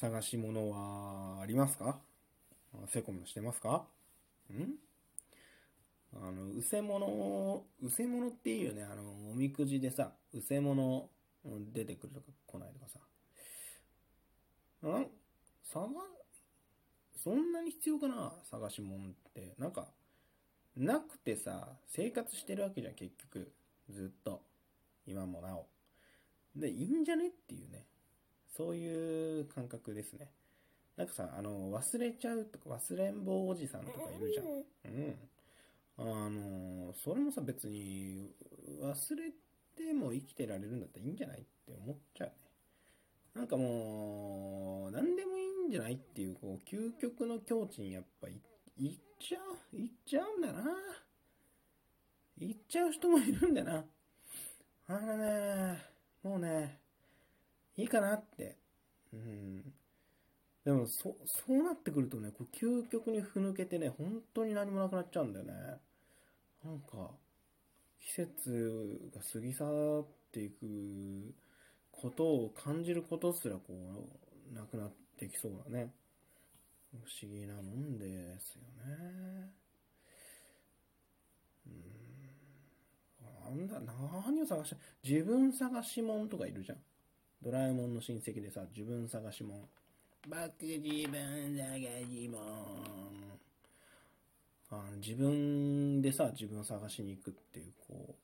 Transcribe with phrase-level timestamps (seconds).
[0.00, 1.98] 探し物はありますか？
[2.86, 3.84] せこみのしてますか？
[4.52, 4.76] ん？
[6.14, 9.02] あの、うせ物、うせ物っていうね、あの、
[9.32, 11.10] おみくじでさ、うせ物
[11.74, 13.00] 出てくるとか来ないとかさ。
[14.88, 15.06] ん
[15.64, 15.88] 探、
[17.16, 19.56] そんなに必要かな探し物って。
[19.58, 19.88] なんか、
[20.76, 23.52] なくてさ、生活してるわけじゃん、結局。
[23.90, 24.42] ずっと。
[25.08, 25.66] 今もなお。
[26.54, 27.84] で、いいんじゃねっていうね。
[28.58, 30.32] そういう感覚ですね。
[30.96, 34.46] なんかさ、あの、忘れちゃうとか、忘れん坊おじさんとかいるじゃん。
[34.92, 35.18] うん。
[35.96, 38.34] あの、それもさ、別に、
[38.82, 39.30] 忘れ
[39.76, 42.34] ても生きてられるんだったらいいんじゃないって思っちゃうね。
[43.34, 48.40] なんかもう、何でもいいんじゃないっていう、こう、究極の境地にやっぱい
[48.76, 49.38] 行っちゃ
[49.72, 50.64] う、行っちゃうんだな。
[52.38, 53.84] 行っちゃう人もいるんだな。
[54.88, 55.78] あのね、
[56.24, 56.87] もうね、
[57.78, 58.58] いいかなって。
[59.14, 59.74] うん。
[60.64, 65.54] でも、そ、そうなってくるとね、こう究極にふぬけてね、本当に何もなくなっちゃうんだよね。
[66.64, 67.10] なんか、
[68.00, 71.34] 季節が過ぎ去っていく
[71.92, 74.08] ことを感じることすらこ
[74.52, 75.92] う、なくなってきそうだね。
[76.92, 79.52] 不思議なもんですよね。
[81.66, 83.68] うん。
[83.68, 83.92] なんだ、
[84.26, 86.78] 何を探した自分探しもんとかいるじゃん。
[87.42, 89.68] ドラえもんの親戚でさ、自分探しもん。
[90.28, 92.42] 僕自分探しもん。
[94.70, 98.16] あ自分でさ、自分を探しに行くっていう、こ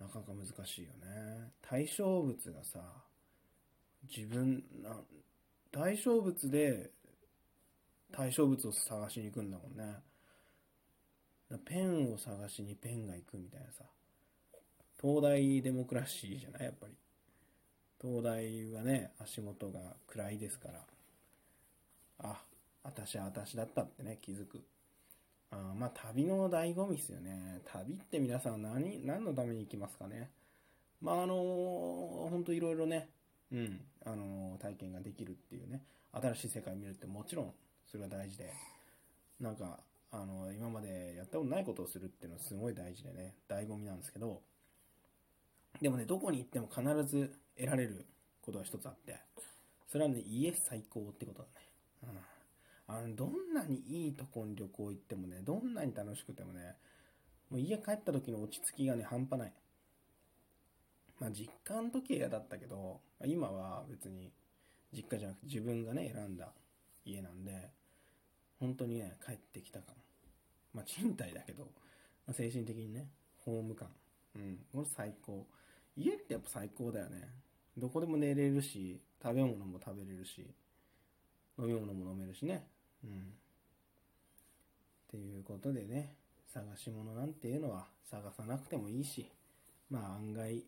[0.00, 1.50] う、なかなか難しいよね。
[1.62, 2.80] 対象物がさ、
[4.14, 4.96] 自分、な、
[5.72, 6.90] 対象物で
[8.12, 10.02] 対象物を探しに行くんだもんね。
[11.64, 13.84] ペンを探しにペンが行くみたいなさ。
[15.00, 16.64] 東大デモクラシーじゃない？
[16.64, 16.94] やっぱり。
[18.04, 20.80] 東大はね、足元が暗いですから。
[22.18, 22.42] あ、
[22.82, 24.62] 私は私だったってね、気づく。
[25.50, 27.62] あまあ、旅の醍醐味ですよね。
[27.64, 30.28] 旅って皆さん何、何のために行きますかね。
[31.00, 31.36] まあ、あのー、
[32.28, 33.08] ほんといろいろね、
[33.50, 35.80] うん、あのー、体験ができるっていうね、
[36.12, 37.52] 新しい世界を見るってもちろん、
[37.90, 38.52] それは大事で、
[39.40, 39.78] なんか、
[40.12, 44.42] あの、今までやったことないことをするっていうのはすごい大事でね、醍醐味なんですけど、
[45.80, 48.06] でもね、どこに行っても必ず得られる
[48.42, 49.18] ことが一つあって、
[49.90, 51.68] それはね、家最高ってことだね。
[52.88, 52.96] うん。
[52.96, 56.76] あの、どんなにいいとこに旅行行ってもね、どんなに楽しくてもね、
[57.50, 59.52] もう家帰った時の落ち着きがね、半端ない。
[61.20, 64.32] まあ、実家の時は嫌だったけど、今は別に
[64.92, 66.52] 実家じゃなくて自分がね、選んだ
[67.04, 67.70] 家なんで、
[68.58, 69.94] 本当にね、帰ってきた感。
[70.72, 71.64] まあ、賃貸だけど、
[72.26, 73.08] まあ、精神的にね、
[73.44, 73.88] ホーム感。
[74.34, 75.46] うん、これ最高。
[75.96, 77.28] 家ってやっぱ最高だよね。
[77.76, 80.46] どこでも寝れるし、食べ物も食べれるし、
[81.58, 82.66] 飲み物も飲めるしね。
[83.04, 83.10] うん。
[83.10, 83.12] っ
[85.10, 86.16] ていうことでね、
[86.52, 89.30] 探し物なんていうのは探さなくてもいいし、
[89.90, 90.62] まあ案外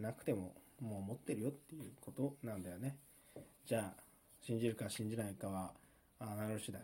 [0.00, 2.96] なくてももう持ってるよっていうことなんだよね。
[3.66, 4.02] じゃあ、
[4.40, 5.72] 信じるか信じないかは、
[6.18, 6.82] あなる次第。